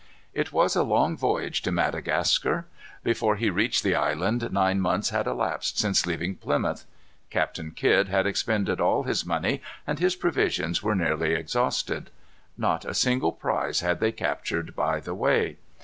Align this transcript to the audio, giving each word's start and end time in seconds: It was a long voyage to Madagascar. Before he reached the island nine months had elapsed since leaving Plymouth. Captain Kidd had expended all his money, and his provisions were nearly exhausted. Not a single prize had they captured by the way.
It 0.33 0.51
was 0.51 0.75
a 0.75 0.81
long 0.81 1.15
voyage 1.15 1.61
to 1.61 1.71
Madagascar. 1.71 2.65
Before 3.03 3.35
he 3.35 3.51
reached 3.51 3.83
the 3.83 3.93
island 3.93 4.51
nine 4.51 4.81
months 4.81 5.11
had 5.11 5.27
elapsed 5.27 5.77
since 5.77 6.07
leaving 6.07 6.37
Plymouth. 6.37 6.85
Captain 7.29 7.69
Kidd 7.69 8.07
had 8.09 8.25
expended 8.25 8.81
all 8.81 9.03
his 9.03 9.27
money, 9.27 9.61
and 9.85 9.99
his 9.99 10.15
provisions 10.15 10.81
were 10.81 10.95
nearly 10.95 11.33
exhausted. 11.35 12.09
Not 12.57 12.83
a 12.83 12.95
single 12.95 13.31
prize 13.31 13.81
had 13.81 13.99
they 13.99 14.11
captured 14.11 14.75
by 14.75 14.99
the 14.99 15.13
way. 15.13 15.57